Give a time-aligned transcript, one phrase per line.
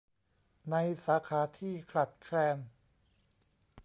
[0.69, 0.75] ใน
[1.05, 2.57] สาขาที่ขาดแคลน